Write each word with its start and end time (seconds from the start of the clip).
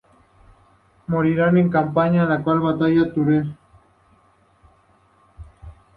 Moriría 1.11 1.47
en 1.63 1.69
campaña 1.77 2.23
en 2.23 2.29
la 2.29 2.37
Batalla 2.39 3.03
de 3.03 3.11
Teruel. 3.11 3.55